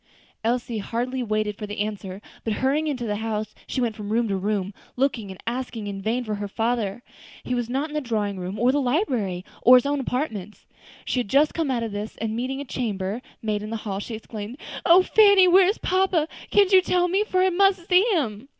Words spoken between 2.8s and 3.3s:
into the